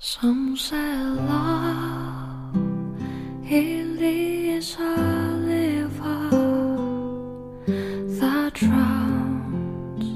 [0.00, 2.54] Some say love
[3.50, 4.94] it is a
[5.44, 6.30] river
[8.20, 10.06] that drowns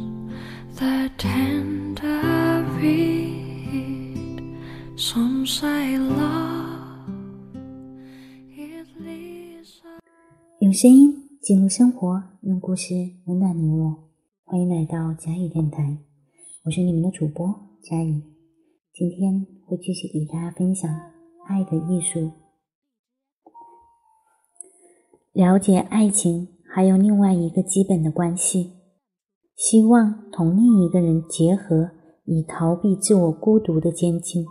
[0.79, 4.54] the tender reed.
[4.97, 7.10] Some say love
[8.56, 9.99] it leads a
[10.60, 12.94] 用声音记录生活，用故事
[13.24, 14.08] 温暖你我。
[14.44, 15.99] 欢迎来到佳宇电台，
[16.66, 17.52] 我是你们的主播
[17.83, 18.23] 佳宇。
[18.95, 20.91] 今天会继续给大家分享
[21.47, 22.30] 爱的艺术。
[25.33, 28.75] 了解爱情，还有另外一个基本的关系：
[29.57, 31.93] 希望同另一个人结合，
[32.27, 34.45] 以逃避自我孤独的监禁；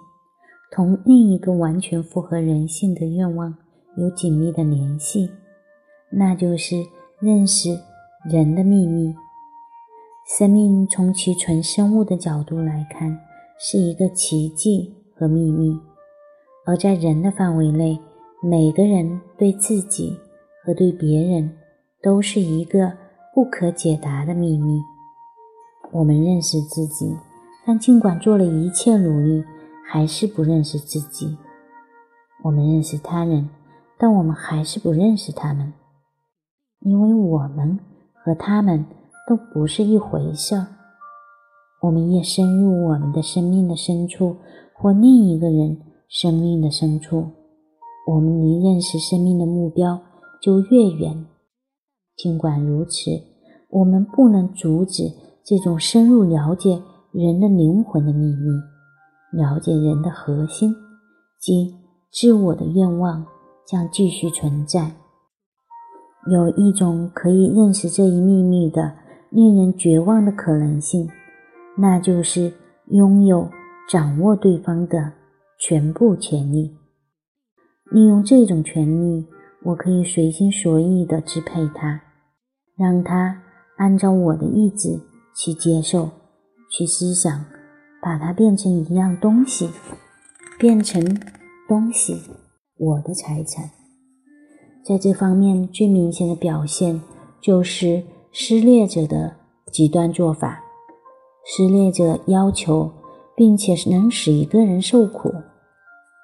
[0.71, 3.55] 同另一个完全符合人性的愿望
[3.95, 5.29] 有紧密的联系，
[6.11, 6.77] 那就是
[7.19, 7.79] 认识
[8.27, 9.13] 人的秘密。
[10.35, 13.19] 生命从其纯生物的角度来看，
[13.63, 15.79] 是一个奇迹和秘密；
[16.65, 17.99] 而在人的范围内，
[18.41, 20.17] 每个人对自己
[20.65, 21.55] 和对别人
[22.01, 22.91] 都是一个
[23.35, 24.81] 不可解答的秘密。
[25.91, 27.15] 我们认识自己，
[27.63, 29.43] 但尽管做了一切努力，
[29.87, 31.37] 还是不认识自己；
[32.43, 33.47] 我们认识他人，
[33.99, 35.71] 但我们还是不认识他们，
[36.79, 37.79] 因为我们
[38.25, 38.83] 和他们。
[39.27, 40.67] 都不是一回事儿。
[41.81, 44.37] 我们越深入我们的生命的深处，
[44.73, 47.25] 或另一个人生命的深处，
[48.07, 49.99] 我们离认识生命的目标
[50.41, 51.25] 就越远。
[52.15, 53.09] 尽管如此，
[53.69, 55.11] 我们不能阻止
[55.43, 58.51] 这种深入了解人的灵魂的秘密，
[59.31, 60.75] 了解人的核心，
[61.39, 61.75] 即
[62.11, 63.25] 自我的愿望
[63.65, 64.91] 将继续存在。
[66.31, 69.01] 有一种可以认识这一秘密的。
[69.31, 71.07] 令人绝望的可能性，
[71.77, 72.53] 那就是
[72.87, 73.49] 拥有、
[73.89, 75.13] 掌握对方的
[75.59, 76.75] 全部权利。
[77.91, 79.27] 利用这种权利，
[79.63, 82.01] 我可以随心所欲地支配他，
[82.77, 83.41] 让他
[83.77, 84.99] 按照我的意志
[85.35, 86.09] 去接受、
[86.69, 87.45] 去思想，
[88.01, 89.69] 把它变成一样东西，
[90.57, 91.03] 变成
[91.67, 92.21] 东西，
[92.77, 93.69] 我的财产。
[94.83, 97.01] 在这方面，最明显的表现
[97.41, 98.03] 就是。
[98.33, 99.35] 施虐者的
[99.73, 100.63] 极端做法，
[101.43, 102.91] 施虐者要求，
[103.35, 105.33] 并且能使一个人受苦，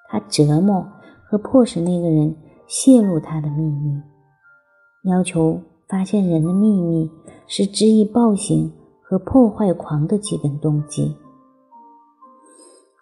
[0.09, 0.85] 他折磨
[1.25, 2.35] 和迫使那个人
[2.67, 4.01] 泄露他的秘密，
[5.03, 7.09] 要求发现人的秘密
[7.47, 11.15] 是恣意暴行和破坏狂的基本动机。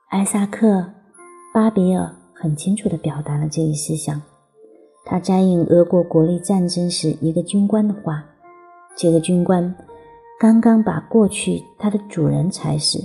[0.09, 0.67] 艾萨克·
[1.53, 4.21] 巴比尔很清楚地表达了这一思想，
[5.03, 8.23] 他摘引俄国国内战争时一个军官的话。
[8.97, 9.75] 这个军官
[10.39, 12.99] 刚刚把过去他的主人踩死。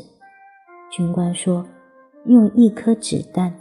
[0.91, 1.64] 军官说
[2.26, 3.54] ：“用一颗子弹。”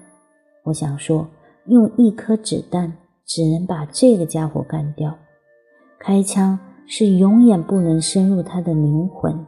[0.65, 1.27] 我想说
[1.67, 2.91] ：“用一颗子弹
[3.25, 5.15] 只能把这个家伙干掉。
[5.99, 6.57] 开枪
[6.87, 9.45] 是永远不能深入他的灵魂，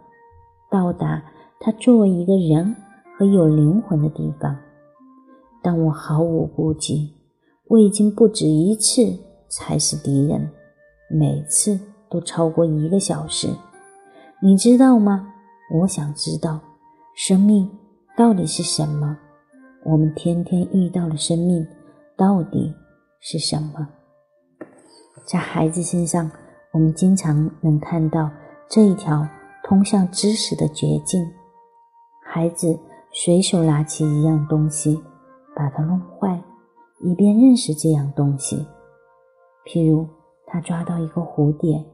[0.70, 1.24] 到达
[1.60, 2.76] 他作为一个人
[3.18, 4.56] 和有灵魂的地方。
[5.64, 7.14] 但我毫无顾忌，
[7.68, 9.18] 我已经不止一次
[9.50, 10.50] 踩死敌人，
[11.10, 11.80] 每次。”
[12.12, 13.48] 都超过一个小时，
[14.44, 15.32] 你知道吗？
[15.72, 16.60] 我想知道，
[17.14, 17.70] 生命
[18.18, 19.16] 到底是什么？
[19.84, 21.68] 我们天天遇到的生命
[22.18, 22.74] 到底
[23.20, 23.88] 是什么？
[25.26, 26.32] 在孩子身上，
[26.72, 28.32] 我们经常能看到
[28.68, 29.28] 这一条
[29.64, 31.24] 通向知识的捷径。
[32.26, 32.80] 孩子
[33.12, 35.00] 随手拿起一样东西，
[35.56, 36.42] 把它弄坏，
[37.02, 38.66] 以便认识这样东西。
[39.68, 40.08] 譬如，
[40.48, 41.86] 他抓到一个蝴蝶。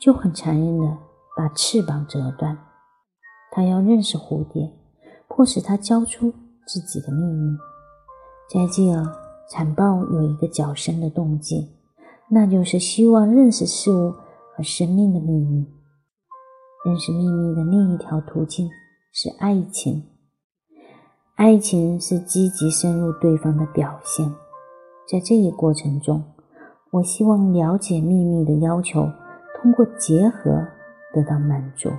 [0.00, 0.98] 就很残忍的
[1.36, 2.58] 把翅膀折断。
[3.50, 4.72] 他要认识蝴蝶，
[5.28, 6.32] 迫使它交出
[6.66, 7.56] 自己的秘密。
[8.48, 9.04] 在这儿，
[9.48, 11.70] 残暴有一个较深的动机，
[12.30, 14.14] 那就是希望认识事物
[14.54, 15.66] 和生命的秘密。
[16.84, 18.68] 认识秘密的另一条途径
[19.12, 20.04] 是爱情。
[21.36, 24.32] 爱情是积极深入对方的表现。
[25.10, 26.24] 在这一过程中，
[26.90, 29.10] 我希望了解秘密的要求。
[29.60, 30.66] 通过结合
[31.12, 31.90] 得到满足，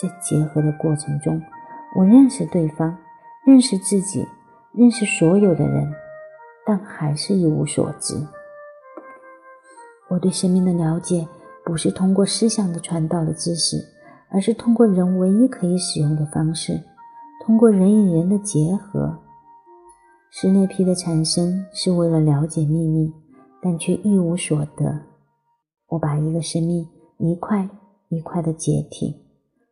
[0.00, 1.40] 在结合的过程中，
[1.96, 2.96] 我认识对方，
[3.46, 4.26] 认识自己，
[4.72, 5.92] 认识所有的人，
[6.66, 8.14] 但还是一无所知。
[10.08, 11.26] 我对生命的了解
[11.64, 13.76] 不是通过思想的传导的知识，
[14.30, 16.80] 而是通过人唯一可以使用的方式，
[17.44, 19.18] 通过人与人的结合。
[20.30, 23.12] 施内皮的产生是为了了解秘密，
[23.62, 25.00] 但却一无所得。
[25.88, 26.86] 我把一个生命
[27.18, 27.68] 一块
[28.08, 29.24] 一块的解体，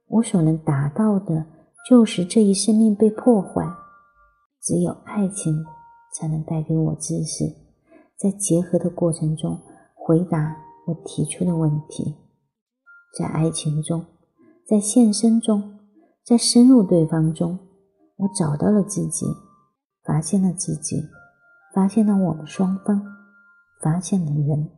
[0.09, 1.47] 我所能达到的
[1.89, 3.67] 就是这一生命被破坏，
[4.61, 5.65] 只有爱情
[6.13, 7.45] 才能带给我知识，
[8.17, 9.61] 在结合的过程中
[9.95, 12.15] 回答我提出的问题，
[13.19, 14.05] 在爱情中，
[14.67, 15.79] 在献身中，
[16.25, 17.59] 在深入对方中，
[18.17, 19.27] 我找到了自己，
[20.05, 21.03] 发现了自己，
[21.75, 23.03] 发现了我们双方，
[23.83, 24.71] 发现了人。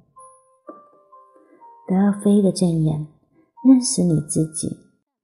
[1.88, 3.06] 德尔菲的箴言
[3.66, 4.68] ：“认识你自己”，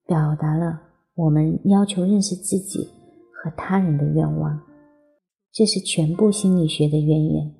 [0.06, 0.80] 表达了
[1.14, 2.88] 我们要求认识自己
[3.32, 4.60] 和他人的愿望。
[5.52, 7.54] 这是全部心理学的渊源，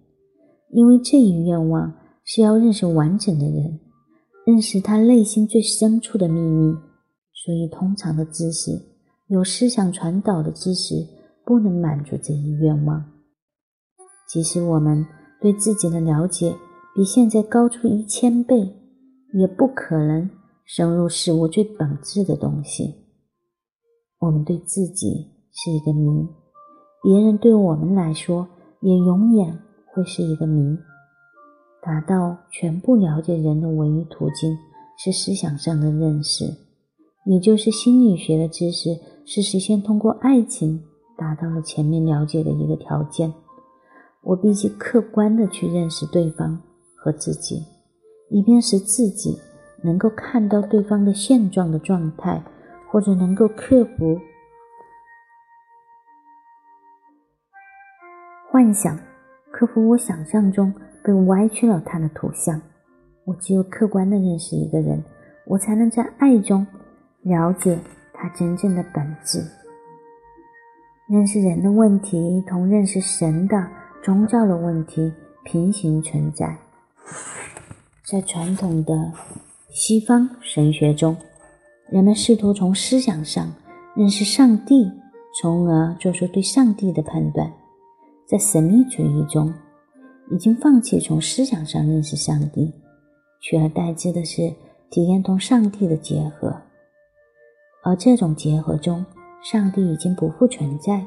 [0.71, 1.95] 因为这一愿望
[2.25, 3.81] 是要认识完整的人，
[4.47, 6.75] 认识他内心最深处的秘密。
[7.33, 8.71] 所以，通常的知识，
[9.29, 10.95] 有思想传导的知识，
[11.45, 13.05] 不能满足这一愿望。
[14.29, 15.07] 即使我们
[15.41, 16.55] 对自己的了解
[16.95, 18.83] 比现在高出一千倍。
[19.35, 20.29] 也不可能
[20.65, 22.95] 深入事物最本质的东西。
[24.19, 26.29] 我们对自己是一个谜，
[27.03, 28.47] 别人对我们来说
[28.81, 30.79] 也永远会是一个谜。
[31.83, 34.57] 达到全部了解人的唯一途径
[34.97, 36.45] 是思想上的认识，
[37.27, 40.83] 也就是心理学的知识是实现通过爱情
[41.19, 43.35] 达到了前面了解的一个条件。
[44.23, 46.63] 我必须客观的去认识对方
[46.97, 47.65] 和自己。
[48.31, 49.37] 以便使自己
[49.83, 52.43] 能够看到对方的现状的状态，
[52.91, 54.21] 或者能够克服
[58.51, 58.99] 幻想，
[59.51, 62.61] 克服我想象中被歪曲了他的图像。
[63.25, 65.03] 我只有客观的认识一个人，
[65.47, 66.67] 我才能在爱中
[67.23, 67.79] 了解
[68.13, 69.43] 他真正的本质。
[71.09, 73.69] 认识人的问题同认识神的
[74.03, 75.13] 宗教的问题
[75.45, 76.59] 平行存在。
[78.05, 78.93] 在传统的
[79.75, 81.17] 西方神学中，
[81.89, 83.51] 人们试图从思想上
[83.97, 84.87] 认识上帝，
[85.41, 87.51] 从而做出对上帝的判断。
[88.27, 89.51] 在神秘主义中，
[90.31, 92.71] 已经放弃从思想上认识上帝，
[93.41, 94.53] 取而代之的是
[94.91, 96.55] 体验同上帝的结合。
[97.83, 99.03] 而这种结合中，
[99.43, 101.03] 上帝已经不复存在，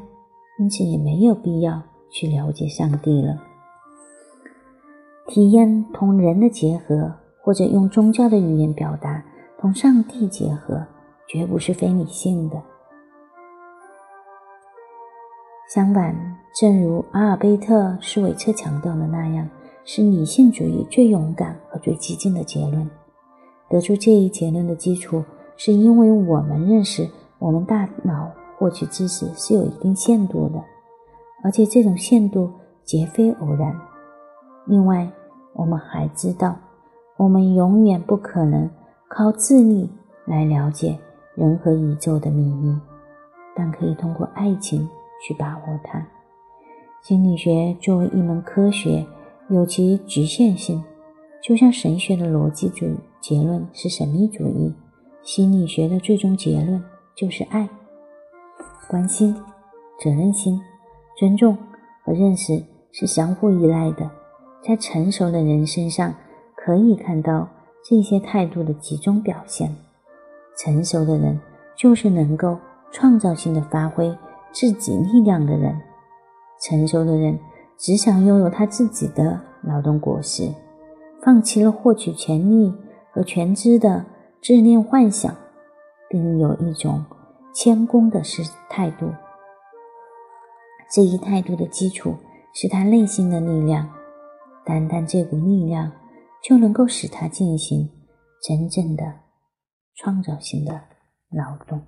[0.60, 3.40] 因此也没有必要去了解上帝了。
[5.28, 7.14] 体验同人的结合，
[7.46, 9.24] 或者用宗教的语言表达
[9.60, 10.84] 同上帝结合，
[11.28, 12.60] 绝不是非理性的。
[15.70, 16.16] 相反，
[16.56, 19.48] 正如阿尔贝特·施韦特强调的那样，
[19.84, 22.90] 是理性主义最勇敢和最激进的结论。
[23.70, 25.24] 得出这一结论的基础，
[25.56, 27.08] 是因为我们认识
[27.38, 30.64] 我们大脑获取知识是有一定限度的，
[31.44, 32.52] 而且这种限度
[32.84, 33.80] 绝非偶然。
[34.66, 35.08] 另外，
[35.54, 36.56] 我们还知道，
[37.18, 38.70] 我们永远不可能
[39.08, 39.90] 靠智力
[40.26, 40.98] 来了解
[41.34, 42.78] 人和宇宙的秘密，
[43.56, 44.88] 但可以通过爱情
[45.26, 46.06] 去把握它。
[47.02, 49.06] 心理学作为一门科学，
[49.50, 50.84] 有其局限性，
[51.42, 52.86] 就像神学的逻辑主
[53.22, 54.74] 结论是神秘主义，
[55.22, 56.84] 心理学的最终结论
[57.16, 57.70] 就是爱、
[58.90, 59.34] 关心、
[60.04, 60.60] 责任心、
[61.18, 61.58] 尊重
[62.04, 64.10] 和认识是相互依赖的。
[64.64, 66.14] 在成熟的人身上，
[66.66, 67.48] 可以看到
[67.84, 69.70] 这些态度的集中表现。
[70.58, 71.40] 成熟的人
[71.76, 72.58] 就是能够
[72.92, 74.18] 创造性的发挥
[74.52, 75.80] 自己力量的人。
[76.60, 77.38] 成熟的人
[77.78, 80.50] 只想拥有他自己的劳动果实，
[81.22, 82.74] 放弃了获取权利
[83.12, 84.04] 和全知的
[84.42, 85.36] 自恋幻想，
[86.10, 87.06] 并有一种
[87.54, 89.10] 谦恭的是态度。
[90.92, 92.16] 这一态度的基础
[92.54, 93.88] 是他内心的力量。
[94.64, 95.92] 单单这股力量，
[96.48, 97.90] 就能够使他进行
[98.40, 99.04] 真正的
[99.96, 100.80] 创造性的
[101.32, 101.84] 劳动。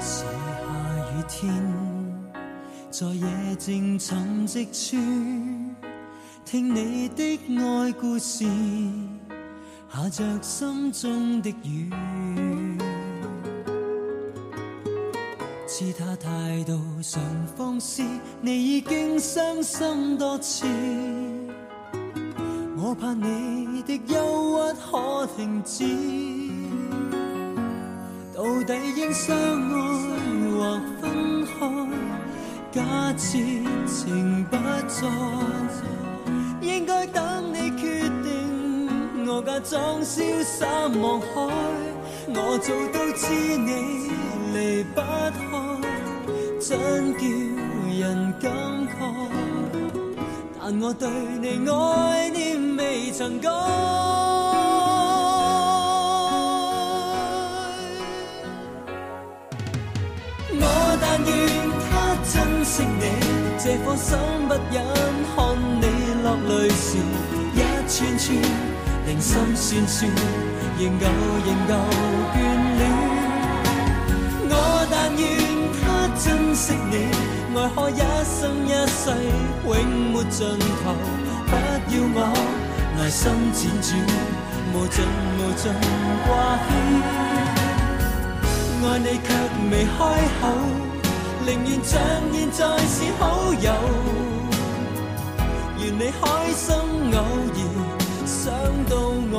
[0.00, 0.26] 下
[1.14, 1.92] 雨天。
[2.92, 4.96] 在夜静沉寂处，
[6.52, 8.44] 听你的爱故事，
[9.90, 11.90] 下着心中的雨。
[15.66, 17.22] 似他态度常
[17.56, 18.02] 放肆，
[18.42, 20.66] 你已经伤心多次。
[22.76, 25.86] 我怕你的忧郁可停止，
[28.36, 29.80] 到底应相爱
[30.50, 31.88] 或分开？
[32.72, 32.82] 假
[33.16, 33.38] 设
[33.86, 34.56] 情不
[34.86, 35.08] 再，
[39.34, 40.66] 我假装潇洒
[41.00, 41.26] 望海
[42.28, 44.10] 我早都知你
[44.52, 45.40] 离不开
[46.60, 47.24] 真叫
[47.98, 48.52] 人感
[48.88, 48.92] 慨
[50.60, 51.08] 但我对
[51.40, 53.48] 你爱念未曾改。
[60.60, 61.32] 我但愿
[61.88, 63.04] 他珍惜你
[63.58, 64.84] 这颗心不忍
[65.34, 65.36] 看
[65.80, 65.82] 你
[66.22, 66.98] 落泪时
[67.54, 68.71] 一串串
[69.06, 70.10] 令心酸酸，
[70.78, 71.04] 仍旧
[71.46, 71.70] 仍旧
[72.32, 72.36] 眷
[72.78, 72.80] 恋。
[74.48, 74.54] 我
[74.90, 75.22] 但愿
[75.80, 75.82] 他
[76.18, 76.94] 珍惜你，
[77.56, 78.32] 爱可一生
[78.66, 79.00] 一世
[79.64, 79.70] 永
[80.12, 80.38] 没尽
[80.82, 80.84] 头，
[81.46, 81.52] 不
[81.90, 82.18] 要我
[82.96, 83.20] 内心
[83.52, 83.90] 辗转，
[84.72, 84.96] 无尽
[85.38, 85.62] 无尽
[86.26, 86.28] 挂
[86.66, 86.68] 牵。
[88.84, 89.28] 爱你却
[89.70, 89.98] 未开
[90.40, 90.42] 口，
[91.46, 91.90] 宁愿像
[92.32, 93.20] 现在是好
[93.54, 93.68] 友。
[95.78, 96.22] 愿你开
[96.54, 96.70] 心，
[97.12, 97.18] 偶
[97.52, 97.58] 然
[98.42, 98.52] 想
[98.86, 98.96] 到
[99.30, 99.36] 我。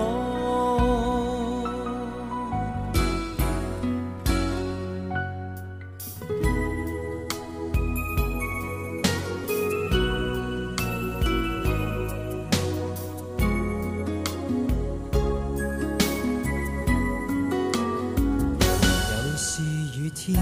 [19.26, 19.62] 有时
[20.00, 20.42] 雨天，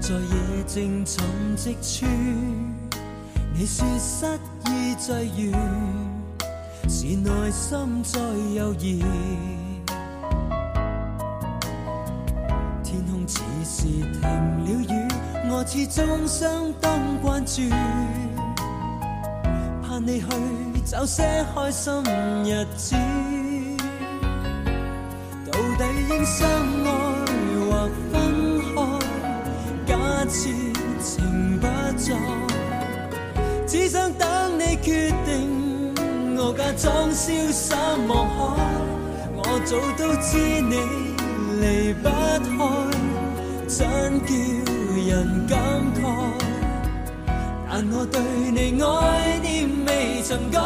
[0.00, 2.06] 在夜静沉寂处，
[3.52, 4.26] 你说失
[4.70, 5.52] 意际遇，
[7.08, 8.18] 是内心再
[8.56, 9.00] 有疑。
[12.82, 15.08] 天空似是停了雨，
[15.48, 17.62] 我始终相当关注，
[19.86, 20.26] 盼你去
[20.84, 21.22] 找些
[21.54, 21.94] 开心
[22.42, 22.96] 日子。
[25.46, 26.48] 到底应相
[26.82, 26.88] 爱
[27.70, 28.14] 或分
[28.74, 29.86] 开？
[29.86, 29.94] 假
[30.28, 30.50] 设
[31.00, 31.14] 情
[31.60, 31.64] 不
[31.96, 32.04] 在，
[33.64, 35.35] 只想等你决定。
[36.76, 37.74] 装潇洒
[38.06, 38.36] 望海，
[39.34, 40.74] 我早都知你
[41.60, 42.54] 离不开，
[43.66, 43.78] 真
[44.26, 44.28] 叫
[44.94, 45.56] 人感
[45.94, 45.98] 慨。
[47.68, 48.20] 但我对
[48.52, 49.46] 你爱念
[49.86, 50.60] 未曾改。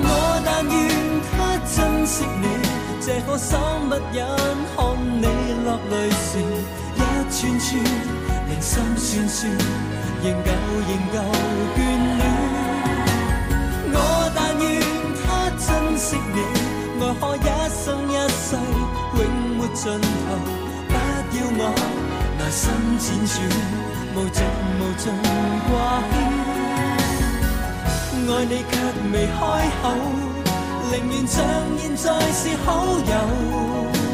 [0.00, 0.06] 我
[0.44, 0.76] 但愿
[1.30, 1.32] 他
[1.66, 2.44] 珍惜你，
[3.00, 4.18] 这颗心不忍
[4.76, 4.76] 看
[5.20, 5.24] 你
[5.64, 6.28] 落泪时，
[6.94, 6.98] 一
[7.30, 7.68] 串串
[8.60, 9.50] 心酸酸，
[10.22, 10.50] 仍旧
[10.88, 11.16] 仍旧
[11.76, 11.78] 眷
[12.18, 12.22] 恋。
[13.94, 13.96] 我
[14.34, 14.64] 但愿
[15.22, 16.38] 他珍惜你，
[17.00, 17.38] 爱可一
[17.70, 18.46] 生一世
[19.14, 19.20] 永
[19.56, 20.06] 没尽头，
[20.88, 20.92] 不
[21.34, 21.62] 要我
[22.38, 22.60] 内心
[22.98, 23.36] 辗转，
[24.14, 24.36] 无尽
[24.78, 25.04] 无尽
[25.68, 25.70] 挂
[26.10, 26.12] 牵。
[28.30, 28.72] 爱你却
[29.12, 29.40] 未开
[29.82, 29.84] 口，
[30.90, 31.34] 宁愿像
[31.78, 32.66] 现在是好
[32.98, 34.07] 友。